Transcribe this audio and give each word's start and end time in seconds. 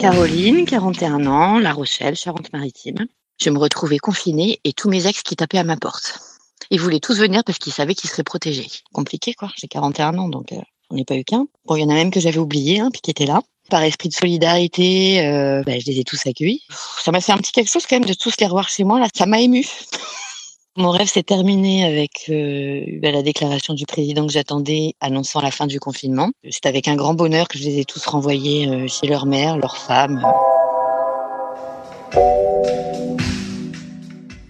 Caroline, 0.00 0.66
41 0.66 1.26
ans, 1.26 1.58
La 1.58 1.72
Rochelle, 1.72 2.16
Charente-Maritime. 2.16 3.06
Je 3.40 3.50
me 3.50 3.58
retrouvais 3.58 3.98
confinée 3.98 4.60
et 4.64 4.72
tous 4.72 4.88
mes 4.88 5.06
ex 5.06 5.22
qui 5.22 5.36
tapaient 5.36 5.58
à 5.58 5.64
ma 5.64 5.76
porte. 5.76 6.20
Ils 6.70 6.80
voulaient 6.80 7.00
tous 7.00 7.18
venir 7.18 7.42
parce 7.44 7.58
qu'ils 7.58 7.72
savaient 7.72 7.94
qu'ils 7.94 8.10
seraient 8.10 8.22
protégés. 8.22 8.68
Compliqué 8.92 9.34
quoi, 9.34 9.50
j'ai 9.56 9.68
41 9.68 10.18
ans 10.18 10.28
donc 10.28 10.52
euh, 10.52 10.60
on 10.90 10.96
n'est 10.96 11.04
pas 11.04 11.16
eu 11.16 11.24
qu'un. 11.24 11.46
Bon, 11.64 11.76
il 11.76 11.82
y 11.82 11.84
en 11.84 11.88
a 11.88 11.94
même 11.94 12.10
que 12.10 12.20
j'avais 12.20 12.38
oublié, 12.38 12.80
hein, 12.80 12.90
puis 12.92 13.00
qui 13.00 13.10
étaient 13.10 13.26
là. 13.26 13.40
Par 13.70 13.82
esprit 13.82 14.08
de 14.08 14.14
solidarité, 14.14 15.26
euh, 15.26 15.62
bah, 15.64 15.78
je 15.78 15.86
les 15.86 15.98
ai 15.98 16.04
tous 16.04 16.24
accueillis. 16.26 16.62
Ça 17.02 17.10
m'a 17.10 17.20
fait 17.20 17.32
un 17.32 17.38
petit 17.38 17.52
quelque 17.52 17.70
chose 17.70 17.84
quand 17.88 17.96
même 17.96 18.08
de 18.08 18.14
tous 18.14 18.34
les 18.38 18.46
revoir 18.46 18.68
chez 18.68 18.84
moi. 18.84 19.00
Là, 19.00 19.08
ça 19.14 19.26
m'a 19.26 19.40
ému. 19.40 19.66
Mon 20.78 20.90
rêve 20.90 21.08
s'est 21.08 21.22
terminé 21.22 21.86
avec 21.86 22.26
euh, 22.28 22.84
bah, 23.00 23.10
la 23.10 23.22
déclaration 23.22 23.72
du 23.72 23.86
président 23.86 24.26
que 24.26 24.32
j'attendais 24.32 24.92
annonçant 25.00 25.40
la 25.40 25.50
fin 25.50 25.66
du 25.66 25.80
confinement. 25.80 26.32
C'est 26.50 26.66
avec 26.66 26.86
un 26.86 26.96
grand 26.96 27.14
bonheur 27.14 27.48
que 27.48 27.56
je 27.56 27.64
les 27.64 27.78
ai 27.78 27.86
tous 27.86 28.04
renvoyés 28.04 28.68
euh, 28.68 28.86
chez 28.86 29.06
leur 29.06 29.24
mère, 29.24 29.56
leurs 29.56 29.78
femmes. 29.78 30.22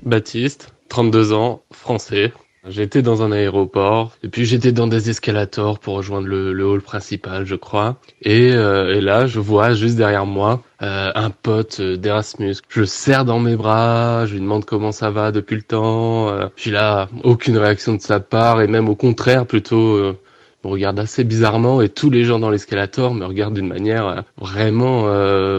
Baptiste, 0.02 0.74
32 0.88 1.32
ans, 1.32 1.62
français. 1.72 2.32
J'étais 2.68 3.02
dans 3.02 3.22
un 3.22 3.30
aéroport 3.30 4.16
et 4.24 4.28
puis 4.28 4.44
j'étais 4.44 4.72
dans 4.72 4.88
des 4.88 5.08
escalators 5.08 5.78
pour 5.78 5.94
rejoindre 5.94 6.26
le, 6.26 6.66
hall 6.66 6.80
principal, 6.80 7.46
je 7.46 7.54
crois. 7.54 7.96
Et, 8.22 8.52
euh, 8.52 8.96
et, 8.96 9.00
là, 9.00 9.26
je 9.26 9.38
vois 9.38 9.74
juste 9.74 9.96
derrière 9.96 10.26
moi 10.26 10.62
euh, 10.82 11.12
un 11.14 11.30
pote 11.30 11.80
d'Erasmus. 11.80 12.56
Je 12.68 12.80
le 12.80 12.86
serre 12.86 13.24
dans 13.24 13.38
mes 13.38 13.56
bras, 13.56 14.26
je 14.26 14.34
lui 14.34 14.40
demande 14.40 14.64
comment 14.64 14.90
ça 14.90 15.10
va 15.10 15.30
depuis 15.30 15.54
le 15.54 15.62
temps. 15.62 16.28
Euh, 16.28 16.46
puis 16.56 16.70
là, 16.70 17.08
aucune 17.22 17.56
réaction 17.56 17.94
de 17.94 18.00
sa 18.00 18.18
part 18.18 18.60
et 18.60 18.66
même 18.66 18.88
au 18.88 18.96
contraire, 18.96 19.46
plutôt 19.46 19.94
euh, 19.96 20.18
me 20.64 20.70
regarde 20.70 20.98
assez 20.98 21.22
bizarrement 21.22 21.80
et 21.80 21.88
tous 21.88 22.10
les 22.10 22.24
gens 22.24 22.40
dans 22.40 22.50
l'escalator 22.50 23.14
me 23.14 23.26
regardent 23.26 23.54
d'une 23.54 23.68
manière 23.68 24.06
euh, 24.08 24.20
vraiment 24.38 25.02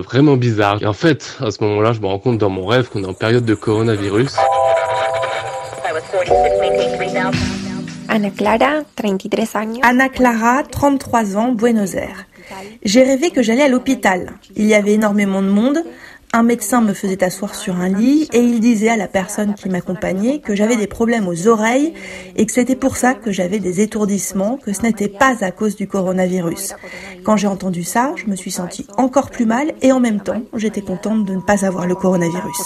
vraiment 0.01 0.35
bizarre. 0.35 0.81
Et 0.81 0.85
en 0.85 0.93
fait, 0.93 1.37
à 1.39 1.51
ce 1.51 1.63
moment-là, 1.63 1.93
je 1.93 2.01
me 2.01 2.07
rends 2.07 2.19
compte 2.19 2.37
dans 2.37 2.49
mon 2.49 2.65
rêve 2.65 2.89
qu'on 2.89 3.03
est 3.03 3.07
en 3.07 3.13
période 3.13 3.45
de 3.45 3.55
coronavirus. 3.55 4.35
Ana 8.07 8.29
Clara, 8.29 8.83
33 8.95 9.55
años. 9.55 9.81
Ana 9.83 10.09
Clara, 10.09 10.63
33 10.63 11.35
ans, 11.35 11.51
Buenos 11.51 11.95
Aires. 11.95 12.27
J'ai 12.83 13.03
rêvé 13.03 13.31
que 13.31 13.41
j'allais 13.41 13.63
à 13.63 13.67
l'hôpital. 13.67 14.33
Il 14.55 14.65
y 14.65 14.73
avait 14.73 14.93
énormément 14.93 15.41
de 15.41 15.49
monde. 15.49 15.83
Un 16.33 16.43
médecin 16.43 16.81
me 16.81 16.93
faisait 16.93 17.23
asseoir 17.23 17.55
sur 17.55 17.75
un 17.77 17.89
lit 17.89 18.29
et 18.31 18.39
il 18.39 18.59
disait 18.59 18.89
à 18.89 18.97
la 18.97 19.07
personne 19.07 19.53
qui 19.53 19.69
m'accompagnait 19.69 20.39
que 20.39 20.55
j'avais 20.55 20.75
des 20.75 20.87
problèmes 20.87 21.27
aux 21.27 21.47
oreilles 21.47 21.93
et 22.35 22.45
que 22.45 22.51
c'était 22.51 22.75
pour 22.75 22.95
ça 22.95 23.13
que 23.13 23.31
j'avais 23.31 23.59
des 23.59 23.81
étourdissements, 23.81 24.57
que 24.57 24.73
ce 24.73 24.81
n'était 24.83 25.07
pas 25.07 25.35
à 25.41 25.51
cause 25.51 25.75
du 25.75 25.87
coronavirus. 25.87 26.73
Quand 27.23 27.37
j'ai 27.37 27.47
entendu 27.47 27.83
ça, 27.83 28.13
je 28.15 28.27
me 28.27 28.35
suis 28.35 28.51
sentie 28.51 28.87
encore 28.97 29.29
plus 29.29 29.45
mal 29.45 29.73
et 29.81 29.91
en 29.91 29.99
même 29.99 30.21
temps, 30.21 30.41
j'étais 30.53 30.81
contente 30.81 31.25
de 31.25 31.33
ne 31.33 31.41
pas 31.41 31.65
avoir 31.65 31.87
le 31.87 31.95
coronavirus. 31.95 32.57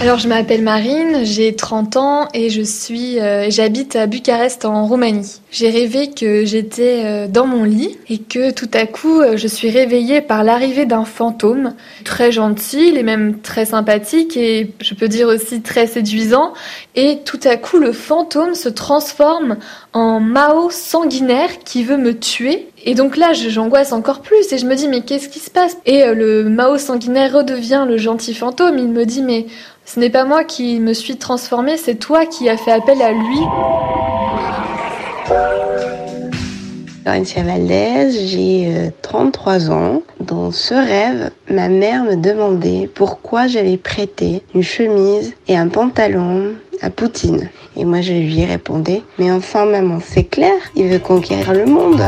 Alors 0.00 0.18
je 0.18 0.28
m'appelle 0.28 0.62
Marine, 0.62 1.24
j'ai 1.24 1.54
30 1.54 1.96
ans 1.98 2.28
et 2.32 2.48
je 2.48 2.62
suis 2.62 3.20
euh, 3.20 3.50
j'habite 3.50 3.96
à 3.96 4.06
Bucarest 4.06 4.64
en 4.64 4.86
Roumanie. 4.86 5.42
J'ai 5.50 5.68
rêvé 5.68 6.08
que 6.08 6.46
j'étais 6.46 7.02
euh, 7.04 7.28
dans 7.28 7.46
mon 7.46 7.64
lit 7.64 7.98
et 8.08 8.16
que 8.16 8.50
tout 8.50 8.70
à 8.72 8.86
coup 8.86 9.20
euh, 9.20 9.36
je 9.36 9.46
suis 9.46 9.68
réveillée 9.68 10.22
par 10.22 10.42
l'arrivée 10.42 10.86
d'un 10.86 11.04
fantôme. 11.04 11.74
Très 12.02 12.32
gentil, 12.32 12.88
il 12.88 12.96
est 12.96 13.02
même 13.02 13.40
très 13.40 13.66
sympathique 13.66 14.38
et 14.38 14.72
je 14.80 14.94
peux 14.94 15.06
dire 15.06 15.28
aussi 15.28 15.60
très 15.60 15.86
séduisant. 15.86 16.54
Et 16.96 17.18
tout 17.26 17.40
à 17.44 17.58
coup 17.58 17.76
le 17.76 17.92
fantôme 17.92 18.54
se 18.54 18.70
transforme 18.70 19.58
en 19.92 20.18
Mao 20.18 20.70
sanguinaire 20.70 21.58
qui 21.62 21.84
veut 21.84 21.98
me 21.98 22.18
tuer 22.18 22.68
et 22.84 22.94
donc 22.94 23.16
là, 23.16 23.32
j'angoisse 23.32 23.92
encore 23.92 24.20
plus 24.20 24.52
et 24.52 24.58
je 24.58 24.66
me 24.66 24.74
dis 24.74 24.88
mais 24.88 25.02
qu'est-ce 25.02 25.28
qui 25.28 25.38
se 25.38 25.50
passe? 25.50 25.76
Et 25.86 26.04
le 26.14 26.44
Mao 26.44 26.78
sanguinaire 26.78 27.32
redevient 27.32 27.84
le 27.86 27.98
gentil 27.98 28.34
fantôme. 28.34 28.78
Il 28.78 28.88
me 28.88 29.04
dit 29.04 29.22
mais 29.22 29.46
ce 29.84 30.00
n'est 30.00 30.10
pas 30.10 30.24
moi 30.24 30.44
qui 30.44 30.80
me 30.80 30.92
suis 30.92 31.16
transformée, 31.16 31.76
c'est 31.76 31.96
toi 31.96 32.24
qui 32.26 32.48
as 32.48 32.56
fait 32.56 32.72
appel 32.72 33.02
à 33.02 33.12
lui. 33.12 33.40
Laurentia 37.04 37.42
Valdez, 37.42 38.10
j'ai 38.26 38.92
33 39.02 39.70
ans. 39.70 40.02
Dans 40.20 40.50
ce 40.50 40.74
rêve, 40.74 41.30
ma 41.50 41.68
mère 41.68 42.04
me 42.04 42.14
demandait 42.14 42.88
pourquoi 42.94 43.46
j'avais 43.46 43.78
prêté 43.78 44.42
une 44.54 44.62
chemise 44.62 45.34
et 45.48 45.56
un 45.56 45.68
pantalon 45.68 46.54
à 46.82 46.90
Poutine. 46.90 47.48
Et 47.76 47.84
moi 47.84 48.00
je 48.00 48.12
lui 48.12 48.44
répondais, 48.44 49.02
mais 49.18 49.30
enfin 49.32 49.64
maman, 49.64 49.98
c'est 50.04 50.24
clair, 50.24 50.54
il 50.76 50.88
veut 50.88 50.98
conquérir 50.98 51.52
le 51.52 51.66
monde. 51.66 52.02